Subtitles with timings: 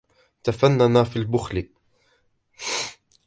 [0.43, 1.69] تفنن في البخل